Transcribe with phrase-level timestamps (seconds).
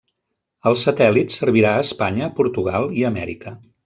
[0.69, 3.55] El satèl·lit servirà a Espanya, Portugal i Amèrica.